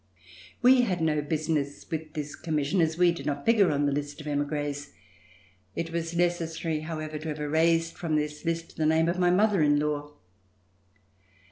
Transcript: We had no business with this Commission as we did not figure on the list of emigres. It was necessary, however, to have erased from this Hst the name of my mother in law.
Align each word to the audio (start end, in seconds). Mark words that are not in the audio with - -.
We 0.63 0.81
had 0.81 0.99
no 0.99 1.21
business 1.21 1.85
with 1.91 2.13
this 2.15 2.35
Commission 2.35 2.81
as 2.81 2.97
we 2.97 3.11
did 3.11 3.27
not 3.27 3.45
figure 3.45 3.69
on 3.71 3.85
the 3.85 3.91
list 3.91 4.19
of 4.19 4.25
emigres. 4.25 4.93
It 5.75 5.91
was 5.91 6.15
necessary, 6.15 6.79
however, 6.79 7.19
to 7.19 7.27
have 7.27 7.39
erased 7.39 7.99
from 7.99 8.15
this 8.15 8.41
Hst 8.41 8.77
the 8.77 8.87
name 8.87 9.07
of 9.07 9.19
my 9.19 9.29
mother 9.29 9.61
in 9.61 9.77
law. 9.77 10.13